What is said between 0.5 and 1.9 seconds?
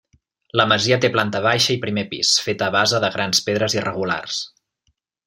La masia té planta baixa i